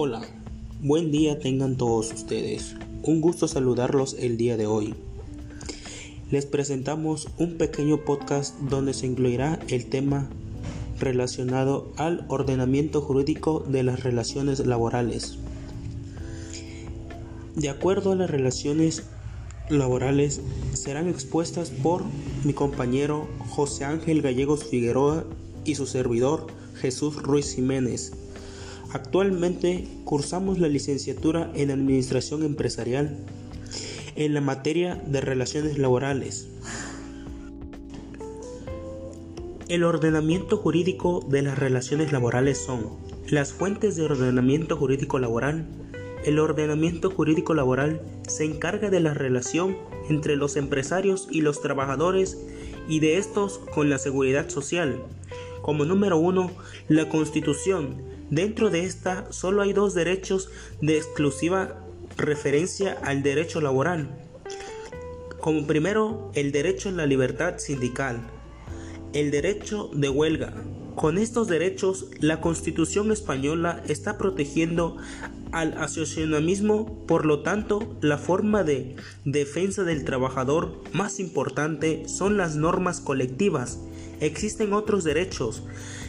[0.00, 0.22] Hola,
[0.80, 2.76] buen día tengan todos ustedes.
[3.02, 4.94] Un gusto saludarlos el día de hoy.
[6.30, 10.28] Les presentamos un pequeño podcast donde se incluirá el tema
[11.00, 15.36] relacionado al ordenamiento jurídico de las relaciones laborales.
[17.56, 19.02] De acuerdo a las relaciones
[19.68, 20.40] laborales
[20.74, 22.04] serán expuestas por
[22.44, 25.24] mi compañero José Ángel Gallegos Figueroa
[25.64, 28.12] y su servidor Jesús Ruiz Jiménez.
[28.90, 33.18] Actualmente cursamos la licenciatura en Administración Empresarial
[34.16, 36.48] en la materia de relaciones laborales.
[39.68, 42.86] El ordenamiento jurídico de las relaciones laborales son
[43.28, 45.66] las fuentes de ordenamiento jurídico laboral.
[46.24, 49.76] El ordenamiento jurídico laboral se encarga de la relación
[50.08, 52.38] entre los empresarios y los trabajadores
[52.88, 55.02] y de estos con la seguridad social.
[55.60, 56.50] Como número uno,
[56.88, 60.50] la Constitución Dentro de esta solo hay dos derechos
[60.82, 61.84] de exclusiva
[62.16, 64.10] referencia al derecho laboral.
[65.40, 68.20] Como primero, el derecho a la libertad sindical,
[69.14, 70.52] el derecho de huelga.
[70.94, 74.96] Con estos derechos, la Constitución española está protegiendo
[75.52, 82.56] al asociacionismo, por lo tanto, la forma de defensa del trabajador más importante son las
[82.56, 83.78] normas colectivas.
[84.20, 85.62] Existen otros derechos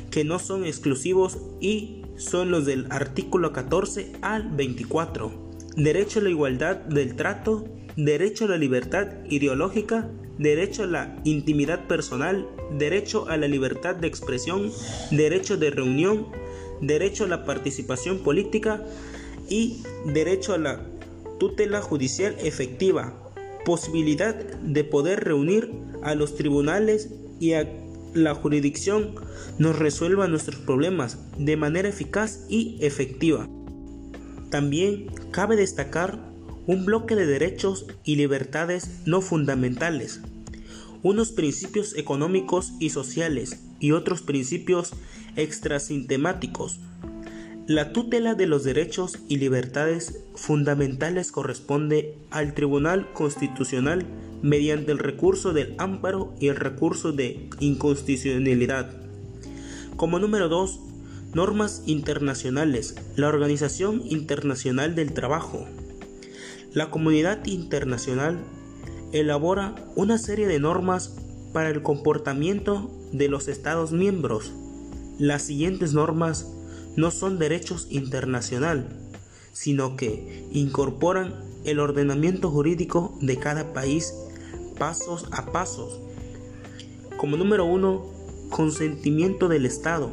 [0.09, 5.31] que no son exclusivos y son los del artículo 14 al 24.
[5.77, 11.87] Derecho a la igualdad del trato, derecho a la libertad ideológica, derecho a la intimidad
[11.87, 12.47] personal,
[12.77, 14.71] derecho a la libertad de expresión,
[15.11, 16.27] derecho de reunión,
[16.81, 18.83] derecho a la participación política
[19.49, 20.85] y derecho a la
[21.39, 23.31] tutela judicial efectiva,
[23.63, 25.71] posibilidad de poder reunir
[26.03, 27.09] a los tribunales
[27.39, 29.15] y a la jurisdicción
[29.57, 33.47] nos resuelva nuestros problemas de manera eficaz y efectiva.
[34.49, 36.19] También cabe destacar
[36.65, 40.21] un bloque de derechos y libertades no fundamentales,
[41.01, 44.93] unos principios económicos y sociales y otros principios
[45.35, 46.79] extrasintemáticos.
[47.67, 54.05] La tutela de los derechos y libertades fundamentales corresponde al Tribunal Constitucional
[54.41, 58.91] mediante el recurso del amparo y el recurso de inconstitucionalidad.
[59.95, 60.79] Como número 2,
[61.33, 62.95] normas internacionales.
[63.15, 65.65] La Organización Internacional del Trabajo.
[66.73, 68.39] La comunidad internacional
[69.11, 71.15] elabora una serie de normas
[71.53, 74.53] para el comportamiento de los Estados miembros.
[75.17, 76.47] Las siguientes normas
[76.95, 78.87] no son derechos internacional,
[79.51, 81.35] sino que incorporan
[81.65, 84.13] el ordenamiento jurídico de cada país
[84.79, 85.99] pasos a pasos.
[87.17, 88.05] Como número uno,
[88.49, 90.09] consentimiento del Estado,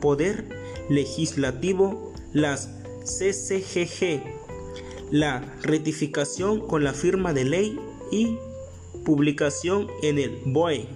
[0.00, 0.46] poder
[0.88, 2.68] legislativo, las
[3.04, 4.22] CCGG,
[5.10, 7.80] la rectificación con la firma de ley
[8.12, 8.36] y
[9.04, 10.86] publicación en el BOE.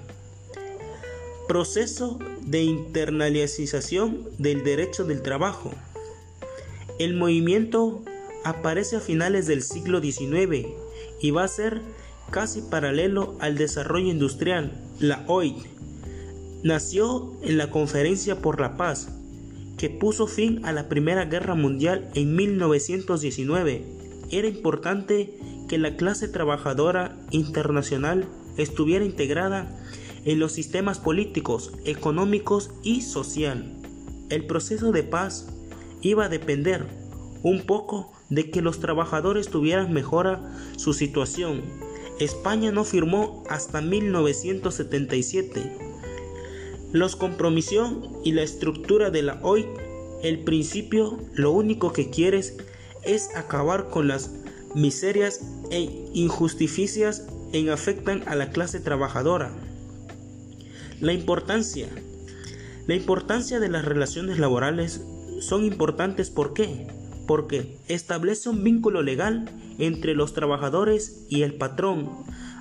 [1.49, 5.73] Proceso de internalización del derecho del trabajo.
[6.99, 8.03] El movimiento
[8.45, 10.69] aparece a finales del siglo XIX
[11.21, 11.81] y va a ser
[12.31, 15.57] casi paralelo al desarrollo industrial, la OIT.
[16.63, 19.09] Nació en la Conferencia por la Paz,
[19.77, 23.85] que puso fin a la Primera Guerra Mundial en 1919.
[24.31, 29.79] Era importante que la clase trabajadora internacional estuviera integrada
[30.25, 33.77] en los sistemas políticos, económicos y social.
[34.31, 35.49] El proceso de paz
[36.01, 36.87] iba a depender
[37.43, 41.63] un poco de que los trabajadores tuvieran mejora su situación
[42.21, 45.79] España no firmó hasta 1977.
[46.93, 49.67] Los compromisión y la estructura de la OIT,
[50.23, 52.57] el principio, lo único que quieres
[53.03, 54.31] es acabar con las
[54.75, 59.51] miserias e injusticias en afectan a la clase trabajadora.
[61.01, 61.89] La importancia.
[62.87, 65.03] La importancia de las relaciones laborales
[65.41, 66.87] son importantes ¿por qué?
[67.27, 72.11] Porque establece un vínculo legal entre los trabajadores y el patrón,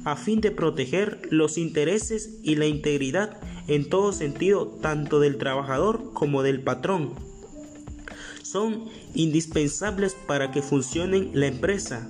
[0.06, 3.38] a fin de proteger los intereses y la integridad
[3.68, 7.14] en todo sentido tanto del trabajador como del patrón.
[8.42, 12.08] Son indispensables para que funcione la empresa.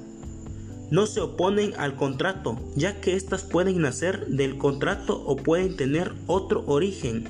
[0.91, 6.13] No se oponen al contrato, ya que éstas pueden nacer del contrato o pueden tener
[6.27, 7.29] otro origen.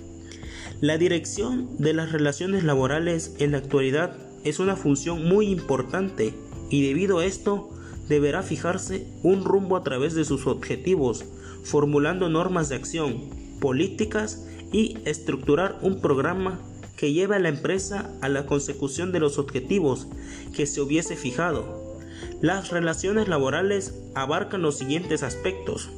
[0.81, 6.33] La dirección de las relaciones laborales en la actualidad es una función muy importante
[6.69, 7.69] y debido a esto
[8.07, 11.25] deberá fijarse un rumbo a través de sus objetivos,
[11.63, 13.29] formulando normas de acción,
[13.59, 16.59] políticas y estructurar un programa
[16.97, 20.07] que lleva a la empresa a la consecución de los objetivos
[20.53, 21.93] que se hubiese fijado.
[22.41, 25.89] Las relaciones laborales abarcan los siguientes aspectos.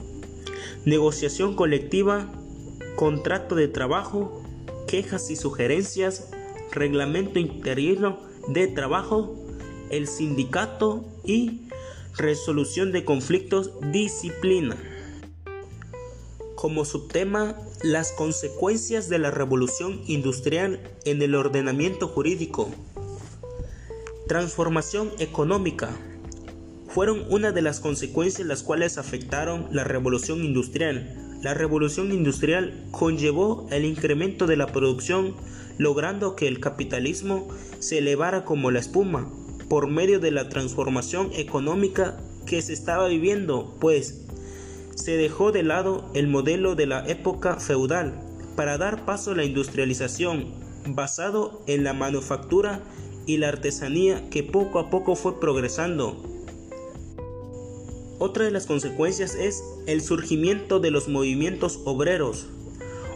[0.86, 2.28] Negociación colectiva,
[2.96, 4.44] contrato de trabajo,
[4.88, 6.30] quejas y sugerencias,
[6.72, 9.36] reglamento interior de trabajo,
[9.90, 11.62] el sindicato y
[12.18, 14.78] resolución de conflictos, disciplina.
[16.56, 22.70] Como subtema, las consecuencias de la revolución industrial en el ordenamiento jurídico.
[24.28, 25.90] Transformación económica.
[26.88, 31.25] Fueron una de las consecuencias las cuales afectaron la revolución industrial.
[31.46, 35.36] La revolución industrial conllevó el incremento de la producción,
[35.78, 37.48] logrando que el capitalismo
[37.78, 39.32] se elevara como la espuma,
[39.70, 44.26] por medio de la transformación económica que se estaba viviendo, pues
[44.96, 48.20] se dejó de lado el modelo de la época feudal
[48.56, 50.48] para dar paso a la industrialización
[50.88, 52.82] basado en la manufactura
[53.28, 56.24] y la artesanía que poco a poco fue progresando.
[58.18, 62.48] Otra de las consecuencias es el surgimiento de los movimientos obreros.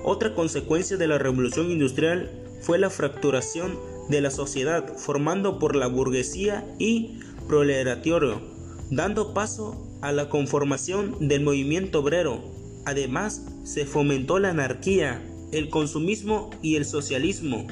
[0.04, 2.30] Otra consecuencia de la revolución industrial
[2.62, 3.80] fue la fracturación
[4.10, 8.42] de la sociedad formando por la burguesía y proletariado,
[8.90, 12.44] dando paso a la conformación del movimiento obrero.
[12.86, 15.22] Además, se fomentó la anarquía,
[15.54, 17.68] el consumismo y el socialismo.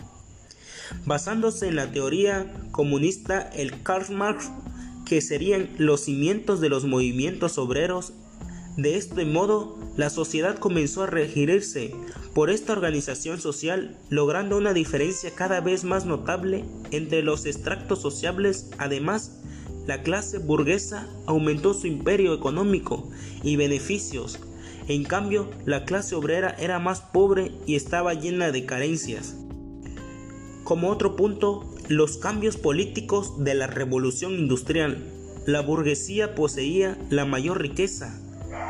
[1.05, 4.49] Basándose en la teoría comunista, el Karl Marx,
[5.07, 8.13] que serían los cimientos de los movimientos obreros,
[8.75, 11.95] de este modo la sociedad comenzó a regirse
[12.35, 18.69] por esta organización social, logrando una diferencia cada vez más notable entre los extractos sociables.
[18.77, 19.39] Además,
[19.87, 23.09] la clase burguesa aumentó su imperio económico
[23.41, 24.39] y beneficios.
[24.87, 29.35] En cambio, la clase obrera era más pobre y estaba llena de carencias.
[30.63, 34.97] Como otro punto, los cambios políticos de la revolución industrial.
[35.45, 38.19] La burguesía poseía la mayor riqueza,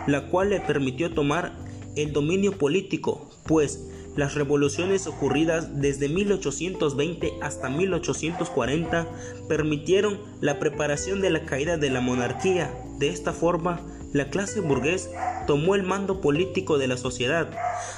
[0.06, 1.54] la cual le permitió tomar
[1.96, 9.08] el dominio político, pues las revoluciones ocurridas desde 1820 hasta 1840
[9.48, 12.72] permitieron la preparación de la caída de la monarquía.
[13.00, 13.82] De esta forma,
[14.14, 15.10] la clase burgués
[15.48, 17.50] tomó el mando político de la sociedad.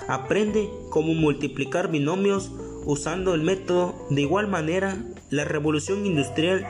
[0.07, 2.51] Aprende cómo multiplicar binomios
[2.89, 3.94] usando el método.
[4.09, 4.97] De igual manera,
[5.30, 6.65] la revolución industrial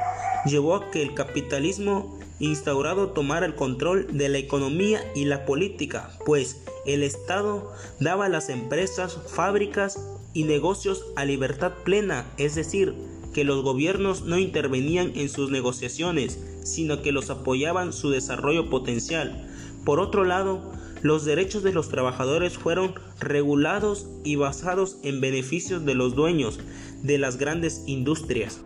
[0.45, 6.11] llevó a que el capitalismo instaurado tomara el control de la economía y la política,
[6.25, 7.71] pues el Estado
[8.01, 9.97] daba a las empresas, fábricas
[10.33, 12.95] y negocios a libertad plena, es decir,
[13.33, 19.49] que los gobiernos no intervenían en sus negociaciones, sino que los apoyaban su desarrollo potencial.
[19.85, 25.95] Por otro lado, los derechos de los trabajadores fueron regulados y basados en beneficios de
[25.95, 26.59] los dueños
[27.03, 28.61] de las grandes industrias.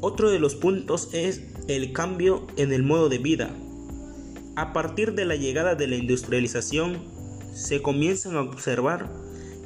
[0.00, 3.50] Otro de los puntos es el cambio en el modo de vida.
[4.54, 6.98] A partir de la llegada de la industrialización,
[7.54, 9.10] se comienzan a observar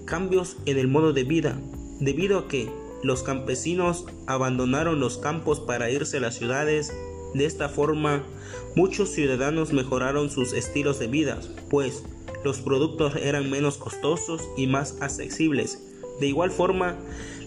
[0.05, 1.61] cambios en el modo de vida,
[2.01, 2.71] debido a que
[3.03, 6.93] los campesinos abandonaron los campos para irse a las ciudades.
[7.35, 8.23] De esta forma,
[8.75, 11.39] muchos ciudadanos mejoraron sus estilos de vida,
[11.69, 12.03] pues
[12.45, 15.83] los productos eran menos costosos y más accesibles.
[16.21, 16.97] De igual forma,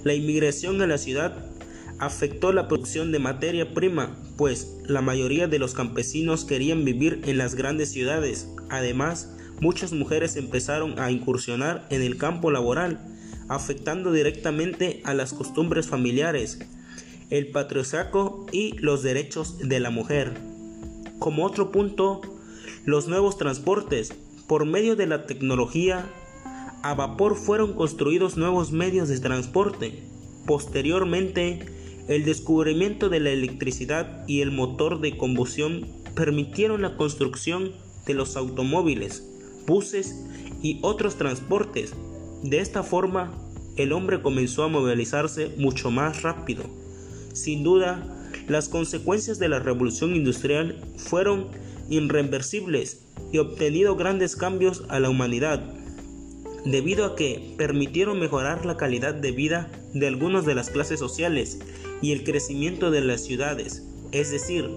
[0.03, 1.53] la inmigración a la ciudad
[1.99, 7.37] afectó la producción de materia prima, pues la mayoría de los campesinos querían vivir en
[7.37, 8.49] las grandes ciudades.
[8.69, 12.99] Además, muchas mujeres empezaron a incursionar en el campo laboral,
[13.47, 16.59] afectando directamente a las costumbres familiares,
[17.33, 20.33] el patriarcado y los derechos de la mujer.
[21.17, 22.21] Como otro punto,
[22.85, 24.13] los nuevos transportes.
[24.45, 26.05] Por medio de la tecnología
[26.83, 30.03] a vapor fueron construidos nuevos medios de transporte.
[30.45, 31.65] Posteriormente,
[32.07, 37.71] el descubrimiento de la electricidad y el motor de combustión permitieron la construcción
[38.05, 39.27] de los automóviles,
[39.65, 40.23] buses
[40.61, 41.95] y otros transportes.
[42.43, 43.33] De esta forma,
[43.75, 46.82] el hombre comenzó a movilizarse mucho más rápido.
[47.33, 51.47] Sin duda, las consecuencias de la revolución industrial fueron
[51.89, 55.61] irreversibles y obtenido grandes cambios a la humanidad,
[56.65, 61.59] debido a que permitieron mejorar la calidad de vida de algunas de las clases sociales
[62.01, 64.69] y el crecimiento de las ciudades, es decir,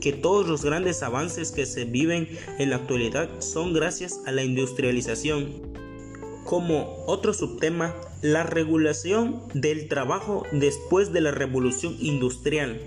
[0.00, 4.42] que todos los grandes avances que se viven en la actualidad son gracias a la
[4.42, 5.69] industrialización.
[6.50, 12.80] Como otro subtema, la regulación del trabajo después de la revolución industrial.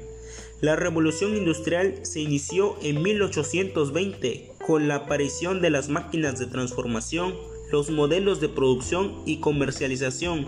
[0.60, 7.36] La revolución industrial se inició en 1820 con la aparición de las máquinas de transformación,
[7.72, 10.46] los modelos de producción y comercialización,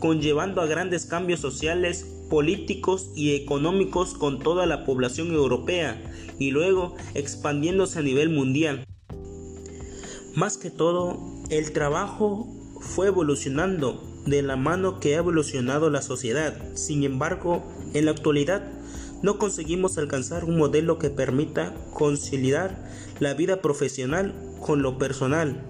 [0.00, 6.02] conllevando a grandes cambios sociales, políticos y económicos con toda la población europea
[6.40, 8.84] y luego expandiéndose a nivel mundial.
[10.34, 16.56] Más que todo, el trabajo fue evolucionando de la mano que ha evolucionado la sociedad.
[16.74, 17.62] Sin embargo,
[17.94, 18.62] en la actualidad
[19.22, 25.62] no conseguimos alcanzar un modelo que permita conciliar la vida profesional con lo personal,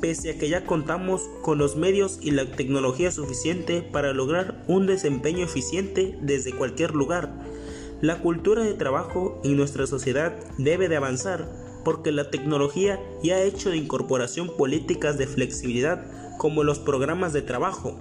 [0.00, 4.86] pese a que ya contamos con los medios y la tecnología suficiente para lograr un
[4.86, 7.30] desempeño eficiente desde cualquier lugar.
[8.00, 11.48] La cultura de trabajo en nuestra sociedad debe de avanzar
[11.84, 17.42] porque la tecnología ya ha hecho de incorporación políticas de flexibilidad como los programas de
[17.42, 17.98] trabajo.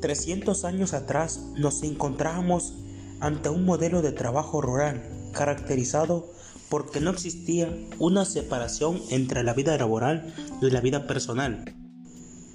[0.00, 2.74] 300 años atrás nos encontrábamos
[3.20, 6.28] ante un modelo de trabajo rural caracterizado
[6.68, 11.64] porque no existía una separación entre la vida laboral y la vida personal.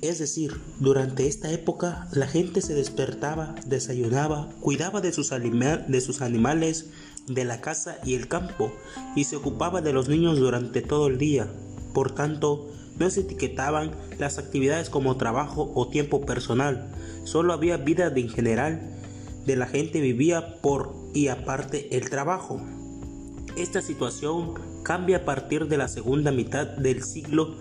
[0.02, 6.22] Es decir, durante esta época la gente se despertaba, desayunaba, cuidaba de sus, de sus
[6.22, 6.88] animales,
[7.30, 8.74] de la casa y el campo,
[9.16, 11.50] y se ocupaba de los niños durante todo el día.
[11.94, 16.92] Por tanto, no se etiquetaban las actividades como trabajo o tiempo personal,
[17.24, 18.82] solo había vida de en general,
[19.46, 22.62] de la gente vivía por y aparte el trabajo.
[23.58, 24.54] Esta situación
[24.84, 27.56] cambia a partir de la segunda mitad del siglo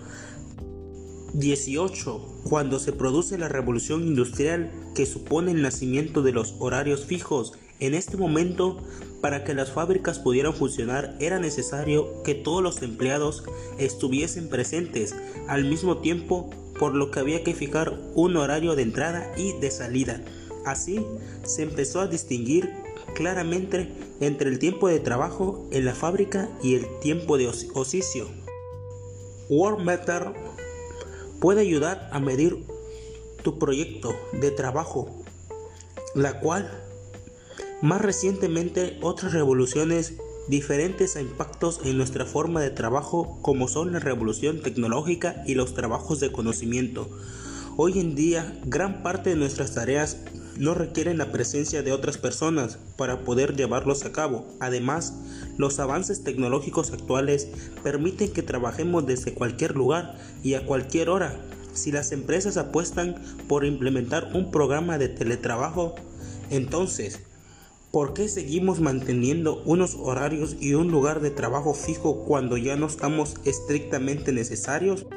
[1.33, 7.53] XVIII, cuando se produce la revolución industrial que supone el nacimiento de los horarios fijos.
[7.79, 8.77] En este momento,
[9.21, 13.43] para que las fábricas pudieran funcionar, era necesario que todos los empleados
[13.77, 15.15] estuviesen presentes
[15.47, 16.49] al mismo tiempo,
[16.79, 20.21] por lo que había que fijar un horario de entrada y de salida.
[20.65, 21.05] Así
[21.43, 22.73] se empezó a distinguir
[23.13, 28.27] claramente entre el tiempo de trabajo en la fábrica y el tiempo de oficio.
[29.49, 30.31] WorldMeter
[31.39, 32.65] puede ayudar a medir
[33.43, 35.23] tu proyecto de trabajo,
[36.13, 36.88] la cual
[37.81, 40.15] más recientemente otras revoluciones
[40.47, 45.75] diferentes a impactos en nuestra forma de trabajo como son la revolución tecnológica y los
[45.75, 47.09] trabajos de conocimiento.
[47.77, 50.17] Hoy en día gran parte de nuestras tareas
[50.57, 54.45] no requieren la presencia de otras personas para poder llevarlos a cabo.
[54.59, 55.13] Además,
[55.57, 57.47] los avances tecnológicos actuales
[57.81, 61.39] permiten que trabajemos desde cualquier lugar y a cualquier hora.
[61.71, 65.95] Si las empresas apuestan por implementar un programa de teletrabajo,
[66.49, 67.21] entonces,
[67.91, 72.85] ¿por qué seguimos manteniendo unos horarios y un lugar de trabajo fijo cuando ya no
[72.85, 75.07] estamos estrictamente necesarios?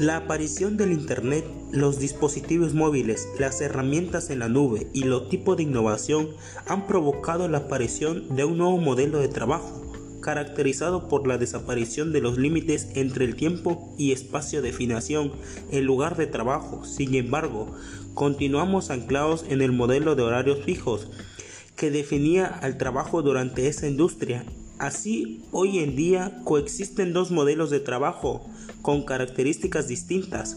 [0.00, 5.56] La aparición del Internet, los dispositivos móviles, las herramientas en la nube y los tipos
[5.56, 6.30] de innovación
[6.66, 12.20] han provocado la aparición de un nuevo modelo de trabajo, caracterizado por la desaparición de
[12.20, 15.30] los límites entre el tiempo y espacio de definición
[15.70, 16.84] en lugar de trabajo.
[16.84, 17.68] Sin embargo,
[18.14, 21.08] continuamos anclados en el modelo de horarios fijos
[21.76, 24.44] que definía al trabajo durante esa industria.
[24.78, 28.44] Así, hoy en día coexisten dos modelos de trabajo,
[28.82, 30.56] con características distintas.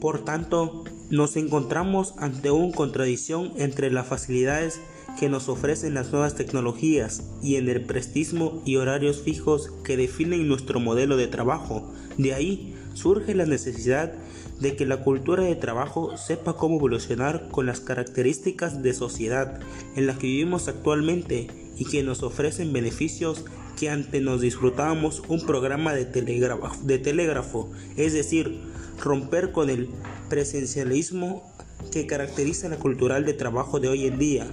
[0.00, 4.80] Por tanto, nos encontramos ante una contradicción entre las facilidades
[5.18, 10.46] que nos ofrecen las nuevas tecnologías y en el prestismo y horarios fijos que definen
[10.46, 11.92] nuestro modelo de trabajo.
[12.18, 14.12] De ahí surge la necesidad
[14.60, 19.60] de que la cultura de trabajo sepa cómo evolucionar con las características de sociedad
[19.96, 23.44] en la que vivimos actualmente y que nos ofrecen beneficios
[23.76, 28.62] que antes nos disfrutábamos un programa de telégrafo, de telégrafo, es decir,
[29.02, 29.90] romper con el
[30.30, 31.42] presencialismo
[31.92, 34.46] que caracteriza la cultural de trabajo de hoy en día.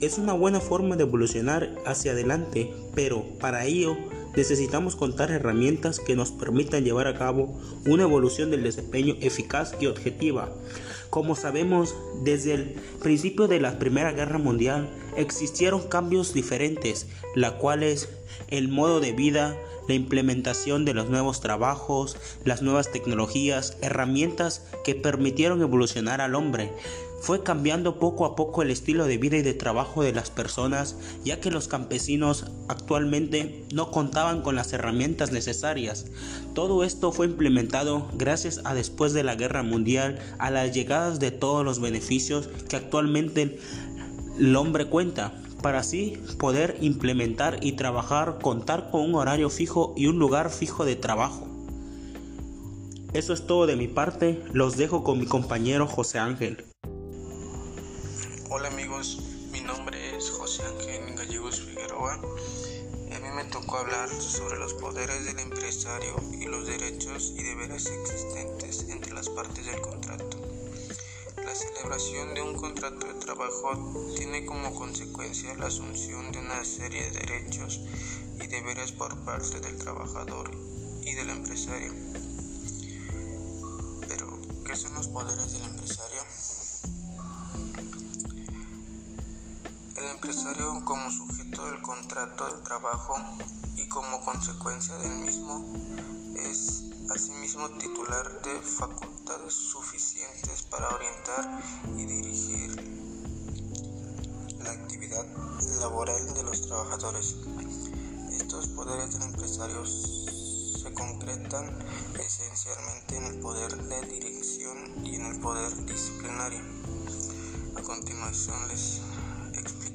[0.00, 3.98] Es una buena forma de evolucionar hacia adelante, pero para ello
[4.36, 9.86] necesitamos contar herramientas que nos permitan llevar a cabo una evolución del desempeño eficaz y
[9.86, 10.52] objetiva.
[11.10, 18.08] Como sabemos, desde el principio de la Primera Guerra Mundial existieron cambios diferentes, la cuales
[18.48, 19.56] el modo de vida,
[19.88, 26.72] la implementación de los nuevos trabajos, las nuevas tecnologías, herramientas que permitieron evolucionar al hombre.
[27.20, 30.96] Fue cambiando poco a poco el estilo de vida y de trabajo de las personas,
[31.22, 36.06] ya que los campesinos actualmente no contaban con las herramientas necesarias.
[36.54, 41.30] Todo esto fue implementado gracias a después de la guerra mundial, a las llegadas de
[41.30, 43.58] todos los beneficios que actualmente
[44.38, 50.06] el hombre cuenta para así poder implementar y trabajar, contar con un horario fijo y
[50.06, 51.46] un lugar fijo de trabajo.
[53.12, 56.69] Eso es todo de mi parte, los dejo con mi compañero José Ángel.
[58.52, 59.18] Hola amigos,
[59.52, 62.14] mi nombre es José Ángel Gallegos Figueroa.
[62.14, 67.86] A mí me tocó hablar sobre los poderes del empresario y los derechos y deberes
[67.86, 70.36] existentes entre las partes del contrato.
[71.36, 77.08] La celebración de un contrato de trabajo tiene como consecuencia la asunción de una serie
[77.08, 77.80] de derechos
[78.42, 80.50] y deberes por parte del trabajador
[81.02, 81.94] y del empresario.
[84.08, 85.69] Pero, ¿qué son los poderes del empresario?
[90.30, 93.16] Empresario como sujeto del contrato de trabajo
[93.74, 95.74] y como consecuencia del mismo
[96.36, 101.60] es asimismo titular de facultades suficientes para orientar
[101.96, 102.76] y dirigir
[104.62, 105.26] la actividad
[105.80, 107.34] laboral de los trabajadores.
[108.30, 111.76] Estos poderes del empresario se concretan
[112.24, 116.60] esencialmente en el poder de dirección y en el poder disciplinario.
[117.74, 119.00] A continuación les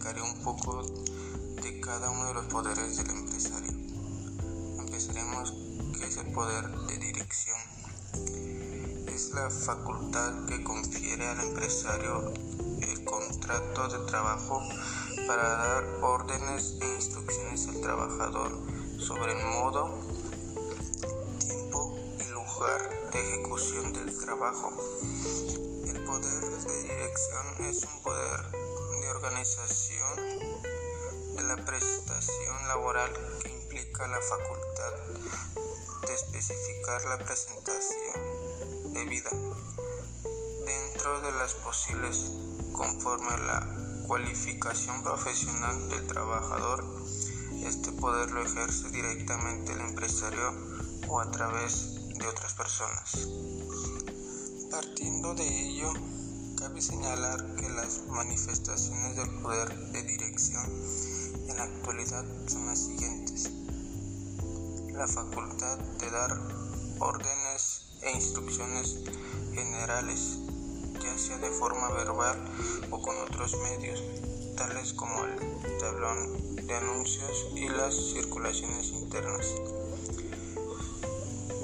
[0.06, 0.84] explicaré un poco
[1.64, 3.72] de cada uno de los poderes del empresario.
[4.78, 5.52] Empezaremos
[5.98, 7.58] que es el poder de dirección.
[9.08, 12.32] Es la facultad que confiere al empresario
[12.82, 14.62] el contrato de trabajo
[15.26, 18.52] para dar órdenes e instrucciones al trabajador
[19.00, 19.90] sobre el modo,
[21.40, 24.72] tiempo y lugar de ejecución del trabajo.
[25.84, 28.65] El poder de dirección es un poder
[29.08, 30.16] organización
[31.36, 34.94] de la prestación laboral que implica la facultad
[36.08, 39.30] de especificar la presentación debida
[40.66, 42.32] dentro de las posibles
[42.72, 46.86] conforme a la cualificación profesional del trabajador.
[47.64, 50.54] Este poder lo ejerce directamente el empresario
[51.08, 53.28] o a través de otras personas.
[54.72, 55.94] Partiendo de ello,
[56.66, 60.66] Cabe señalar que las manifestaciones del poder de dirección
[61.48, 63.52] en la actualidad son las siguientes.
[64.92, 66.32] La facultad de dar
[66.98, 68.98] órdenes e instrucciones
[69.54, 70.40] generales,
[71.00, 72.44] ya sea de forma verbal
[72.90, 74.02] o con otros medios,
[74.58, 79.46] tales como el tablón de anuncios y las circulaciones internas.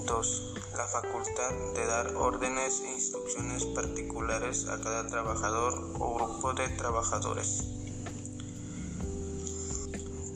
[0.06, 6.70] 2 la facultad de dar órdenes e instrucciones particulares a cada trabajador o grupo de
[6.70, 7.66] trabajadores.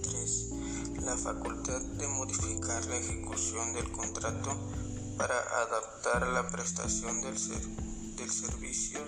[0.04, 0.50] 3.
[1.04, 4.58] La facultad de modificar la ejecución del contrato
[5.18, 7.36] para adaptar la prestación del,
[8.16, 9.00] del servicio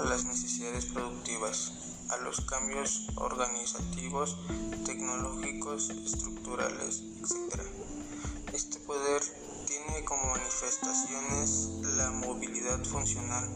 [0.00, 1.72] a las necesidades productivas,
[2.08, 4.36] a los cambios organizativos,
[4.84, 7.60] tecnológicos, estructurales, etc.
[8.52, 9.22] Este poder
[9.90, 13.48] tiene como manifestaciones la movilidad funcional.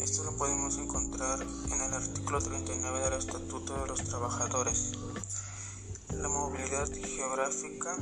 [0.00, 4.92] Esto lo podemos encontrar en el artículo 39 del Estatuto de los Trabajadores.
[6.14, 7.96] La movilidad geográfica,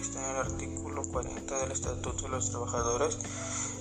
[0.00, 3.18] está en el artículo 40 del Estatuto de los Trabajadores,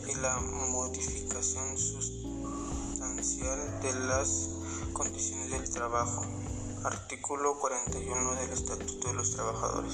[0.07, 4.49] y la modificación sustancial de las
[4.93, 6.42] condiciones del trabajo.
[6.83, 9.93] Artículo 41 del Estatuto de los Trabajadores.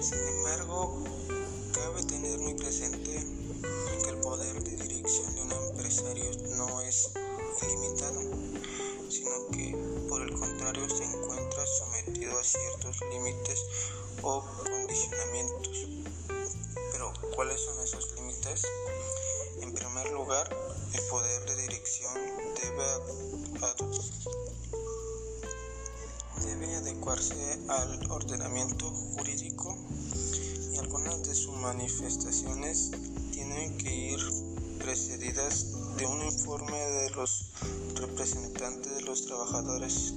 [0.00, 1.02] Sin embargo,
[1.74, 3.26] cabe tener muy presente
[4.02, 7.10] que el poder de dirección de un empresario no es
[7.62, 8.20] ilimitado,
[9.08, 9.76] sino que
[10.08, 13.64] por el contrario se encuentra sometido a ciertos límites
[14.22, 15.88] o condicionamientos.
[16.92, 18.62] Pero, ¿cuáles son esos límites?
[19.60, 22.14] En primer lugar, el poder de dirección
[22.60, 22.84] debe,
[26.76, 29.76] adecuarse al ordenamiento jurídico
[30.72, 32.90] y algunas de sus manifestaciones
[33.32, 34.20] tienen que ir
[34.78, 37.52] precedidas de un informe de los
[37.94, 40.14] representantes de los trabajadores,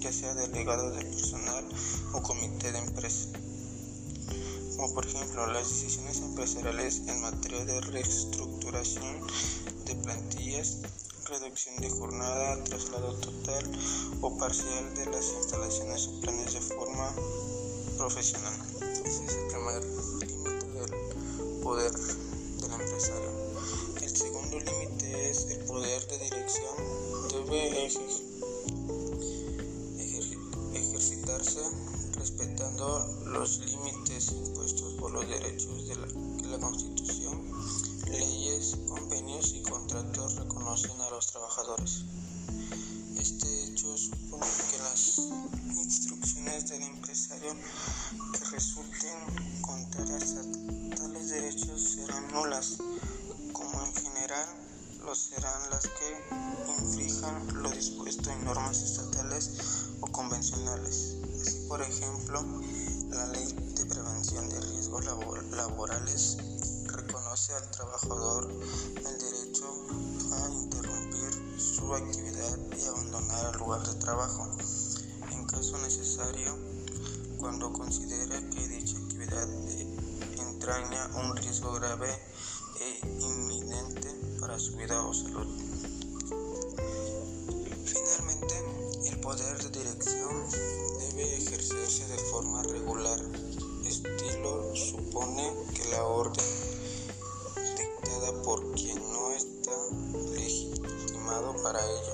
[0.00, 1.64] ya sea delegado de personal
[2.12, 3.28] o comité de empresa
[4.76, 9.20] como por ejemplo las decisiones empresariales en materia de reestructuración
[10.04, 10.78] plantillas,
[11.28, 13.64] reducción de jornada, traslado total
[14.20, 17.14] o parcial de las instalaciones o planes de forma
[17.96, 18.54] profesional.
[19.04, 19.84] Es el primer
[20.20, 23.30] límite del poder del empresario.
[24.02, 26.76] El segundo límite es el poder de dirección.
[27.32, 27.86] Debe
[30.74, 31.60] ejercitarse
[32.16, 37.50] respetando los límites impuestos por los derechos de la, Constitución,
[38.10, 39.13] leyes, convenios y
[39.84, 42.04] contratos reconocen a los trabajadores.
[43.18, 45.18] Este hecho supone que las
[45.76, 47.54] instrucciones del empresario
[48.32, 52.78] que resulten contrarias a tales derechos serán nulas,
[53.52, 54.48] como en general
[55.04, 59.50] lo serán las que infrijan lo dispuesto en normas estatales
[60.00, 61.16] o convencionales.
[61.42, 62.42] Así, por ejemplo,
[63.10, 65.04] la Ley de Prevención de Riesgos
[65.50, 66.38] Laborales
[66.86, 68.48] reconoce al trabajador
[71.96, 74.50] actividad y abandonar el lugar de trabajo
[75.30, 76.56] en caso necesario
[77.38, 79.48] cuando considere que dicha actividad
[80.38, 82.08] entraña un riesgo grave
[82.80, 84.08] e inminente
[84.40, 85.46] para su vida o salud.
[87.84, 88.54] Finalmente,
[89.10, 90.50] el poder de dirección
[90.98, 93.20] debe ejercerse de forma regular.
[93.84, 96.53] Estilo supone que la orden
[101.64, 102.12] para ello,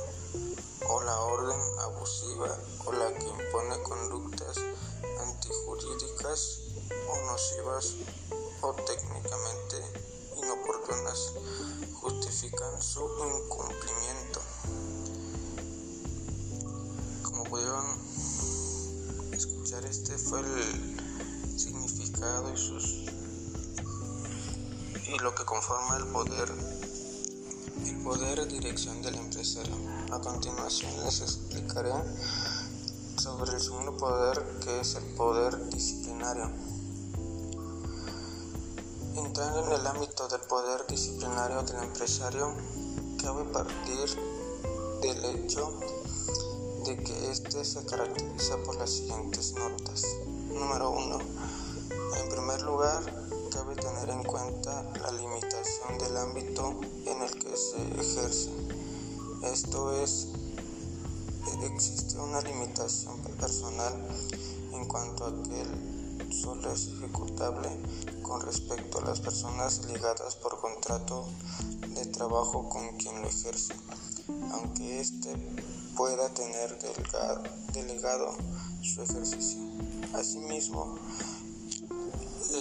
[0.88, 4.58] o la orden abusiva o la que impone conductas
[5.18, 6.60] antijurídicas
[7.08, 7.96] o nocivas
[8.62, 9.76] o técnicamente
[10.36, 11.32] inoportunas
[11.94, 14.40] justifican su incumplimiento.
[17.24, 17.84] Como pudieron
[19.32, 22.84] escuchar, este fue el significado y sus
[25.08, 26.69] y lo que conforma el poder
[27.90, 29.74] el poder de dirección del empresario.
[30.12, 31.92] A continuación les explicaré
[33.16, 36.52] sobre el segundo poder que es el poder disciplinario.
[39.16, 42.54] Entrando en el ámbito del poder disciplinario del empresario,
[43.20, 44.08] cabe partir
[45.02, 45.80] del hecho
[46.84, 50.04] de que éste se caracteriza por las siguientes notas.
[50.48, 51.18] Número 1.
[52.22, 53.02] En primer lugar,
[53.52, 56.80] cabe tener en cuenta la limitación del ámbito
[57.20, 58.50] en el que se ejerce.
[59.42, 60.28] Esto es,
[61.62, 63.94] existe una limitación personal
[64.72, 67.68] en cuanto a que solo es ejecutable
[68.22, 71.26] con respecto a las personas ligadas por contrato
[71.94, 73.74] de trabajo con quien lo ejerce,
[74.52, 75.34] aunque éste
[75.96, 76.78] pueda tener
[77.72, 78.34] delegado
[78.82, 79.58] su ejercicio.
[80.14, 80.98] Asimismo,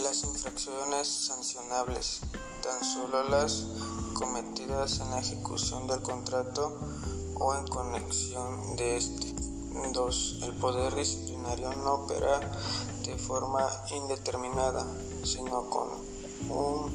[0.03, 2.21] las infracciones sancionables,
[2.61, 3.65] tan solo las
[4.19, 6.77] cometidas en la ejecución del contrato
[7.35, 9.33] o en conexión de este.
[9.93, 10.39] 2.
[10.43, 12.39] El poder disciplinario no opera
[13.05, 14.85] de forma indeterminada,
[15.23, 15.87] sino con
[16.49, 16.93] un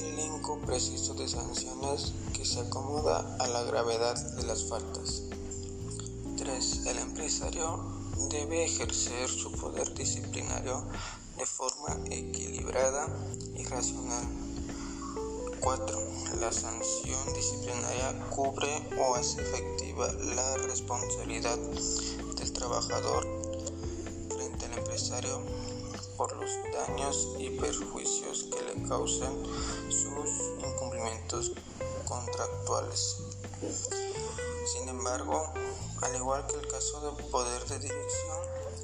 [0.00, 5.22] elenco preciso de sanciones que se acomoda a la gravedad de las faltas.
[6.36, 6.86] 3.
[6.86, 7.82] El empresario
[8.30, 10.84] debe ejercer su poder disciplinario
[11.36, 13.08] de forma equilibrada
[13.56, 14.43] y racional.
[15.64, 15.98] 4.
[16.40, 23.26] La sanción disciplinaria cubre o hace efectiva la responsabilidad del trabajador
[24.28, 25.40] frente al empresario
[26.18, 29.42] por los daños y perjuicios que le causan
[29.88, 31.52] sus incumplimientos
[32.04, 33.16] contractuales.
[34.70, 35.50] Sin embargo,
[36.02, 38.38] al igual que el caso del poder de dirección,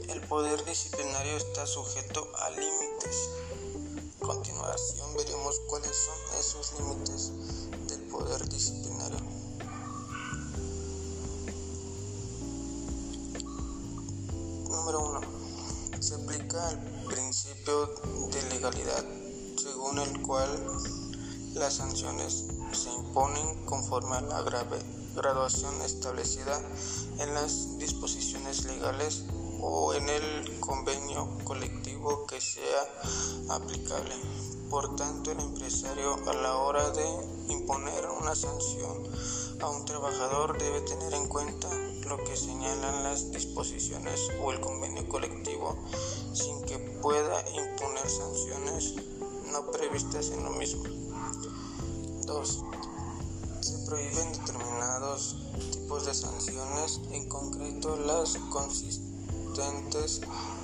[0.08, 3.28] el poder disciplinario está sujeto a límites.
[4.30, 7.32] Continuación veremos cuáles son esos límites
[7.88, 9.18] del poder disciplinario.
[14.68, 15.20] Número 1.
[16.00, 17.86] Se aplica el principio
[18.30, 19.04] de legalidad,
[19.56, 20.48] según el cual
[21.54, 24.78] las sanciones se imponen conforme a la grave
[25.16, 26.56] graduación establecida
[27.18, 29.24] en las disposiciones legales
[29.60, 32.82] o en el convenio colectivo que sea
[33.48, 34.14] aplicable.
[34.70, 37.04] Por tanto, el empresario a la hora de
[37.48, 39.02] imponer una sanción
[39.60, 41.68] a un trabajador debe tener en cuenta
[42.08, 45.76] lo que señalan las disposiciones o el convenio colectivo
[46.32, 48.94] sin que pueda imponer sanciones
[49.50, 50.84] no previstas en lo mismo.
[52.26, 52.64] 2.
[53.60, 55.36] Se prohíben determinados
[55.72, 59.10] tipos de sanciones, en concreto las consistentes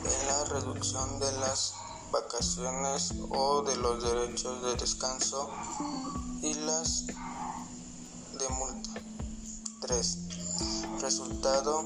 [0.06, 1.74] en la reducción de las
[2.12, 5.50] vacaciones o de los derechos de descanso
[6.42, 8.90] y las de multa.
[9.80, 10.18] 3.
[11.00, 11.82] Resultado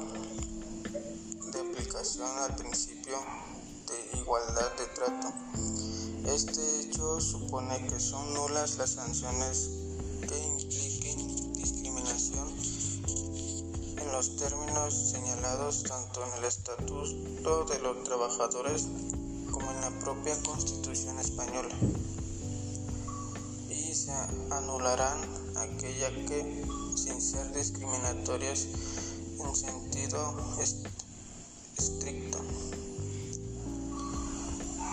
[1.52, 3.16] de aplicación al principio
[3.88, 5.32] de igualdad de trato.
[6.26, 9.70] Este hecho supone que son nulas las sanciones
[14.20, 18.86] los términos señalados tanto en el Estatuto de los Trabajadores
[19.50, 21.74] como en la propia Constitución española
[23.70, 24.12] y se
[24.50, 25.18] anularán
[25.56, 28.66] aquella que, sin ser discriminatorias
[29.38, 30.36] en sentido
[31.78, 32.40] estricto.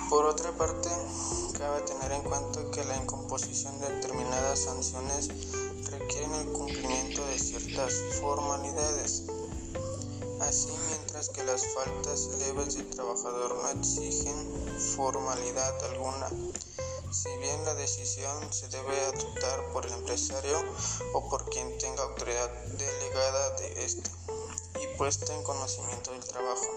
[0.10, 0.88] Por otra parte,
[1.58, 5.30] cabe tener en cuenta que la incomposición de determinadas sanciones
[5.92, 9.24] requieren el cumplimiento de ciertas formalidades.
[10.42, 16.30] Así, mientras que las faltas leves del trabajador no exigen formalidad alguna,
[17.12, 20.64] si bien la decisión se debe adoptar por el empresario
[21.14, 24.12] o por quien tenga autoridad delegada de este
[24.82, 26.68] y puesta en conocimiento del trabajo.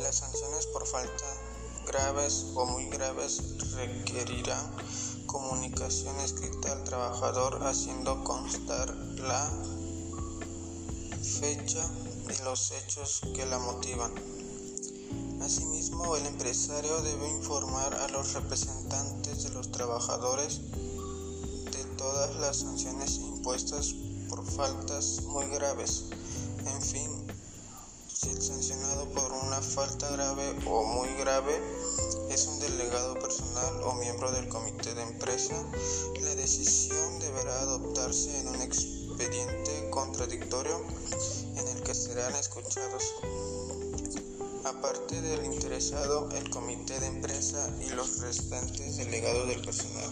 [0.00, 1.24] Las sanciones por falta
[1.86, 4.76] graves o muy graves requerirán
[5.34, 9.50] comunicación escrita al trabajador haciendo constar la
[11.40, 11.84] fecha
[12.32, 14.14] y los hechos que la motivan.
[15.42, 23.16] Asimismo, el empresario debe informar a los representantes de los trabajadores de todas las sanciones
[23.16, 23.92] impuestas
[24.28, 26.04] por faltas muy graves.
[26.64, 27.26] En fin,
[28.06, 31.60] si el sancionado por una falta grave o muy grave
[32.34, 35.54] es un delegado personal o miembro del comité de empresa,
[36.20, 40.84] la decisión deberá adoptarse en un expediente contradictorio
[41.54, 43.04] en el que serán escuchados.
[44.64, 50.10] Aparte del interesado, el comité de empresa y los restantes delegados del personal.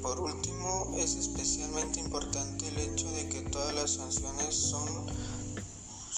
[0.00, 5.08] Por último, es especialmente importante el hecho de que todas las sanciones son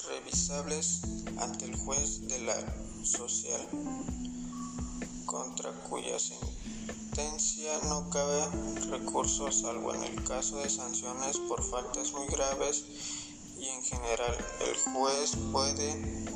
[0.07, 1.01] revisables
[1.39, 2.57] ante el juez de la
[3.05, 3.61] social,
[5.35, 8.41] contra cuya sentencia no cabe
[8.89, 12.85] recurso salvo en el caso de sanciones por faltas muy graves
[13.59, 15.91] y en general el juez puede,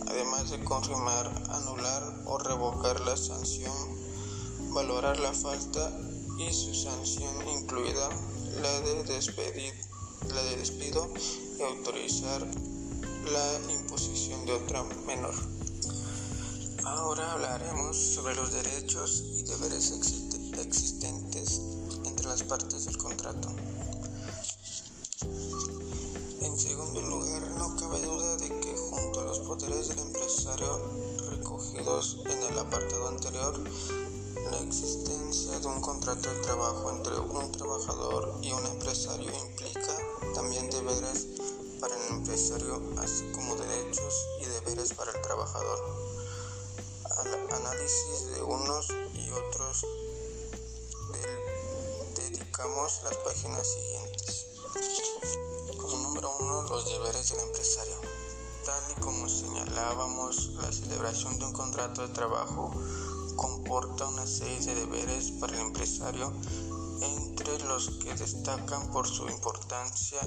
[0.08, 3.72] además de confirmar, anular o revocar la sanción,
[4.74, 5.96] valorar la falta
[6.37, 8.08] y su sanción incluida
[8.61, 9.74] la de, despedir,
[10.34, 11.08] la de despido
[11.56, 12.44] y autorizar
[13.30, 15.57] la imposición de otra menor.
[16.96, 21.61] Ahora hablaremos sobre los derechos y deberes existentes
[22.07, 23.51] entre las partes del contrato.
[26.40, 30.81] En segundo lugar, no cabe duda de que junto a los poderes del empresario
[31.29, 33.61] recogidos en el apartado anterior,
[34.51, 39.94] la existencia de un contrato de trabajo entre un trabajador y un empresario implica
[40.35, 41.27] también deberes
[41.81, 46.17] para el empresario, así como derechos y deberes para el trabajador.
[47.68, 49.85] Análisis de unos y otros
[52.14, 54.46] dedicamos las páginas siguientes
[56.02, 57.94] número uno, los deberes del empresario.
[58.64, 62.72] Tal y como señalábamos, la celebración de un contrato de trabajo
[63.37, 66.33] comporta una serie de deberes para el empresario,
[67.02, 70.20] entre los que destacan por su importancia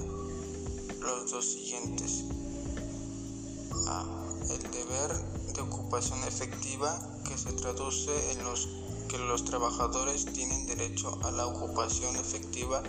[1.00, 2.22] los dos siguientes.
[3.88, 4.21] A.
[4.70, 5.12] Deber
[5.54, 6.98] de ocupación efectiva
[7.28, 8.68] que se traduce en los
[9.08, 12.82] que los trabajadores tienen derecho a la ocupación efectiva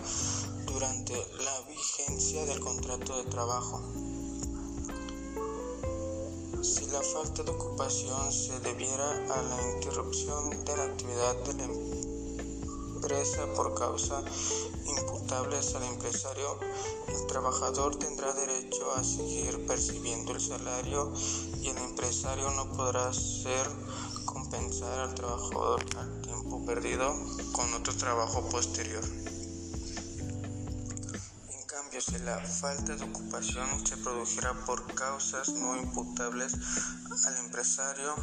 [0.66, 3.82] durante la vigencia del contrato de trabajo.
[6.62, 11.64] Si la falta de ocupación se debiera a la interrupción de la actividad de la
[12.94, 14.24] empresa por causa
[14.86, 16.58] imputables al empresario,
[17.08, 21.12] el trabajador tendrá derecho a seguir percibiendo el salario
[21.60, 23.66] y el empresario no podrá hacer
[24.24, 27.14] compensar al trabajador al tiempo perdido
[27.52, 29.04] con otro trabajo posterior.
[32.06, 36.52] Si la falta de ocupación se produjera por causas no imputables
[37.24, 38.14] al empresario,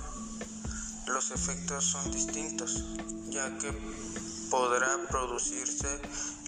[1.08, 2.84] los efectos son distintos,
[3.30, 3.72] ya que
[4.52, 5.88] podrá producirse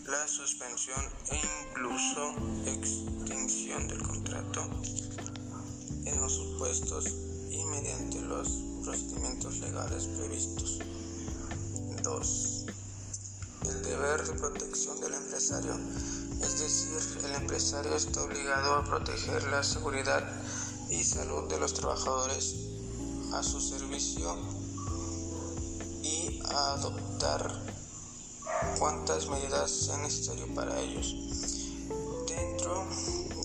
[0.06, 2.36] la suspensión e incluso
[2.66, 4.70] extinción del contrato
[6.06, 7.06] en los supuestos
[7.50, 8.48] y mediante los
[8.84, 10.80] procedimientos legales previstos.
[12.04, 12.66] 2.
[13.70, 15.74] El deber de protección del empresario
[16.42, 20.22] es decir, el empresario está obligado a proteger la seguridad
[20.90, 22.56] y salud de los trabajadores
[23.34, 24.36] a su servicio
[26.02, 27.83] y a adoptar
[28.78, 31.16] cuantas medidas sean necesarias para ellos.
[32.28, 32.86] Dentro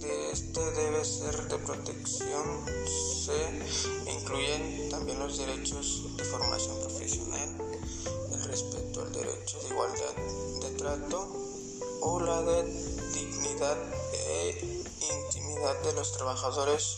[0.00, 7.56] de este debe ser de protección se incluyen también los derechos de formación profesional,
[8.32, 10.14] el respeto al derecho de igualdad
[10.62, 11.28] de trato
[12.00, 12.42] o la
[13.12, 13.76] dignidad
[14.12, 14.84] e
[15.24, 16.96] intimidad de los trabajadores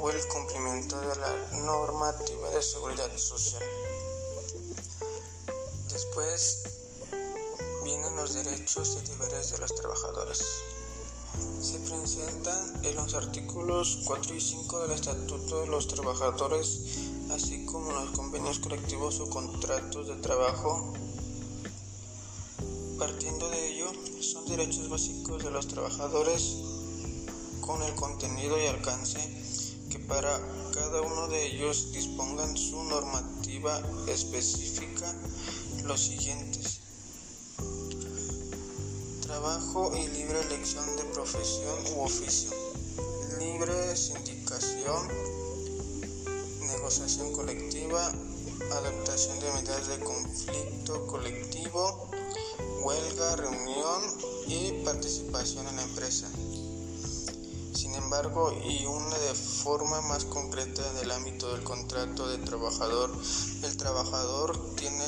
[0.00, 3.62] o el cumplimiento de la normativa de seguridad social.
[5.92, 6.79] Después
[8.20, 10.44] los derechos y deberes de los trabajadores.
[11.62, 16.80] Se presentan en los artículos 4 y 5 del Estatuto de los Trabajadores,
[17.30, 20.92] así como los convenios colectivos o contratos de trabajo
[22.98, 26.56] partiendo de ello, son derechos básicos de los trabajadores
[27.62, 29.18] con el contenido y alcance
[29.88, 30.38] que para
[30.74, 35.10] cada uno de ellos dispongan su normativa específica
[35.84, 36.49] los siguientes.
[39.40, 42.50] Trabajo y libre elección de profesión u oficio.
[43.38, 45.08] Libre sindicación,
[46.60, 48.12] negociación colectiva,
[48.70, 52.10] adaptación de medidas de conflicto colectivo,
[52.82, 54.02] huelga, reunión
[54.46, 56.28] y participación en la empresa.
[57.72, 63.10] Sin embargo, y una de forma más concreta en el ámbito del contrato de trabajador,
[63.62, 65.06] el trabajador tiene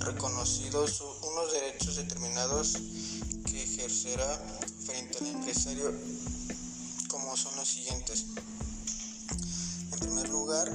[0.00, 2.76] reconocidos unos derechos determinados
[4.02, 4.36] ejercerá
[4.84, 5.94] frente al empresario
[7.08, 8.26] como son los siguientes.
[9.92, 10.68] En primer lugar,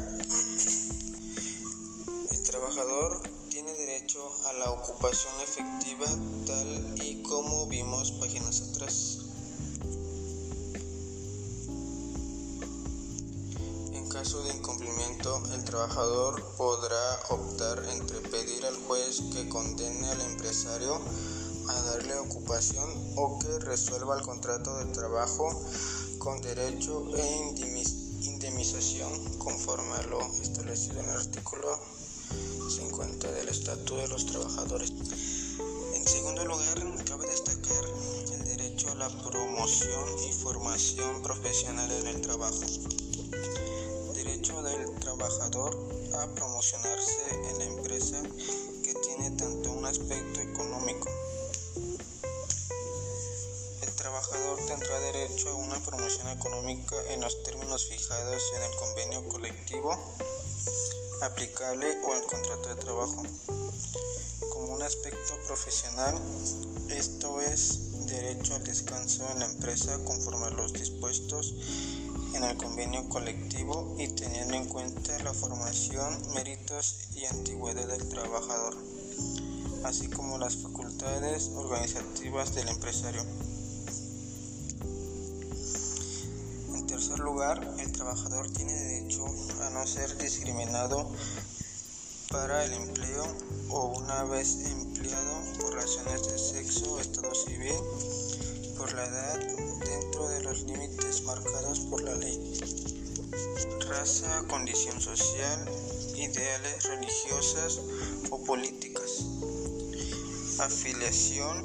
[2.31, 6.05] el trabajador tiene derecho a la ocupación efectiva
[6.45, 9.17] tal y como vimos páginas atrás.
[13.91, 20.21] En caso de incumplimiento, el trabajador podrá optar entre pedir al juez que condene al
[20.21, 21.01] empresario
[21.69, 25.49] a darle ocupación o que resuelva el contrato de trabajo
[26.17, 27.87] con derecho e
[28.21, 31.79] indemnización conforme a lo establecido en el artículo
[32.69, 34.91] 50 del Estatuto de los Trabajadores.
[35.93, 37.85] En segundo lugar, cabe destacar
[38.33, 42.61] el derecho a la promoción y formación profesional en el trabajo.
[44.13, 45.77] Derecho del trabajador
[46.15, 48.21] a promocionarse en la empresa
[48.83, 51.07] que tiene tanto un aspecto económico.
[54.67, 59.97] Tendrá derecho a una promoción económica en los términos fijados en el convenio colectivo
[61.21, 63.23] aplicable o al contrato de trabajo.
[64.49, 66.19] Como un aspecto profesional,
[66.89, 71.55] esto es derecho al descanso en la empresa conforme a los dispuestos
[72.33, 78.75] en el convenio colectivo y teniendo en cuenta la formación, méritos y antigüedad del trabajador,
[79.85, 83.46] así como las facultades organizativas del empresario.
[87.37, 89.23] Lugar, el trabajador tiene derecho
[89.61, 91.07] a no ser discriminado
[92.31, 93.27] para el empleo
[93.69, 97.75] o una vez empleado por razones de sexo estado civil,
[98.75, 99.39] por la edad,
[99.85, 102.59] dentro de los límites marcados por la ley,
[103.87, 105.69] raza, condición social,
[106.15, 107.81] ideales religiosas
[108.31, 109.25] o políticas,
[110.57, 111.63] afiliación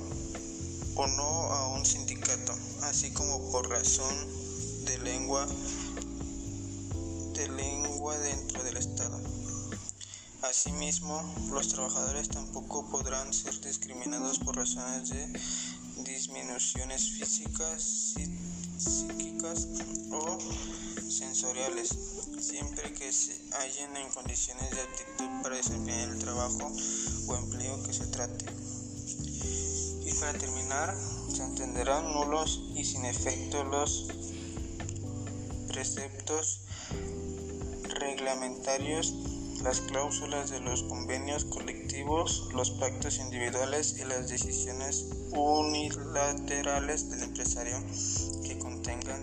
[0.97, 4.32] o no a un sindicato, así como por razón
[5.03, 5.47] lengua
[7.35, 9.21] de lengua dentro del Estado.
[10.43, 15.41] Asimismo, los trabajadores tampoco podrán ser discriminados por razones de
[16.05, 18.15] disminuciones físicas,
[18.79, 19.69] psíquicas
[20.11, 20.39] o
[21.09, 21.97] sensoriales,
[22.41, 26.73] siempre que se hallen en condiciones de aptitud para desempeñar el trabajo
[27.29, 28.47] o empleo que se trate.
[30.05, 30.97] Y para terminar,
[31.35, 34.09] se entenderán nulos y sin efecto los
[35.83, 36.61] preceptos
[37.99, 39.15] reglamentarios,
[39.65, 47.83] las cláusulas de los convenios colectivos, los pactos individuales y las decisiones unilaterales del empresario
[48.45, 49.23] que contengan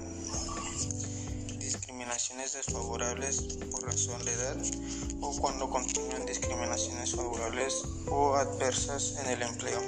[1.60, 3.41] discriminaciones desfavorables
[3.72, 4.58] por razón de edad
[5.22, 9.82] o cuando contengan discriminaciones favorables o adversas en el empleo,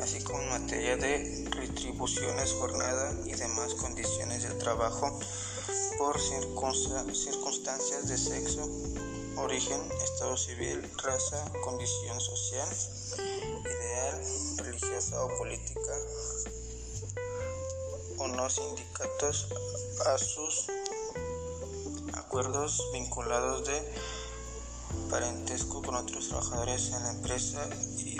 [0.00, 5.18] así como en materia de retribuciones, jornada y demás condiciones del trabajo
[5.98, 8.66] por circunstancias de sexo,
[9.36, 12.66] origen, estado civil, raza, condición social,
[13.60, 14.22] ideal,
[14.56, 15.94] religiosa o política,
[18.18, 19.48] o no sindicatos
[20.06, 20.68] a sus
[22.14, 23.82] acuerdos vinculados de
[25.10, 28.16] parentesco con otros trabajadores en la empresa y